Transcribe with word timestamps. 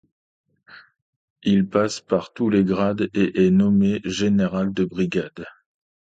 Il 1.43 1.67
passe 1.69 1.99
par 2.01 2.33
tous 2.33 2.49
les 2.49 2.63
grades 2.63 3.07
et 3.13 3.45
est 3.45 3.51
nommé 3.51 4.01
général 4.03 4.73
de 4.73 4.83
brigade. 4.83 5.45